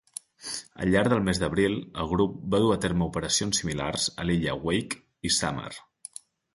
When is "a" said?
2.79-2.79, 4.25-4.29